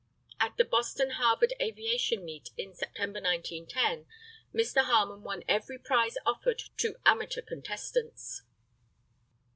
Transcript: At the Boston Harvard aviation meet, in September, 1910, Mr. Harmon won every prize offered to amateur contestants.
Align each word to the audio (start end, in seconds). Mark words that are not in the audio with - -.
At 0.39 0.57
the 0.57 0.65
Boston 0.65 1.11
Harvard 1.11 1.53
aviation 1.61 2.25
meet, 2.25 2.49
in 2.57 2.73
September, 2.73 3.21
1910, 3.21 4.07
Mr. 4.51 4.83
Harmon 4.85 5.21
won 5.21 5.43
every 5.47 5.77
prize 5.77 6.17
offered 6.25 6.63
to 6.77 6.95
amateur 7.05 7.43
contestants. 7.43 8.41